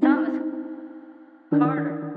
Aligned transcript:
Thomas 0.00 0.30
Carter. 1.50 2.11